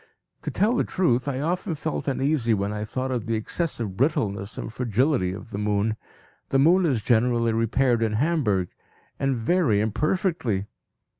To 0.41 0.49
tell 0.49 0.75
the 0.75 0.83
truth, 0.83 1.27
I 1.27 1.41
often 1.41 1.75
felt 1.75 2.07
uneasy 2.07 2.55
when 2.55 2.73
I 2.73 2.85
thought 2.85 3.11
of 3.11 3.27
the 3.27 3.35
excessive 3.35 3.95
brittleness 3.95 4.57
and 4.57 4.73
fragility 4.73 5.31
of 5.31 5.51
the 5.51 5.59
moon. 5.59 5.95
The 6.49 6.57
moon 6.57 6.87
is 6.87 7.03
generally 7.03 7.53
repaired 7.53 8.01
in 8.01 8.13
Hamburg, 8.13 8.69
and 9.19 9.35
very 9.35 9.79
imperfectly. 9.79 10.65